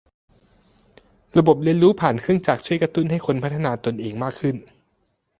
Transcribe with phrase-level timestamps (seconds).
[1.37, 4.55] ระบบเรียนรู้ผ่านเครื่องจักรช่วยกระตุ้นให้คนพัฒนาตนเองมากขึ้น